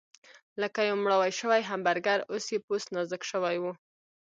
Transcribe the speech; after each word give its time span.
لکه 0.61 0.79
یو 0.89 0.97
مړاوی 1.03 1.31
شوی 1.39 1.61
همبرګر، 1.69 2.19
اوس 2.31 2.45
یې 2.53 2.59
پوست 2.65 2.87
نازک 2.95 3.21
شوی 3.31 3.57
و. 3.63 3.65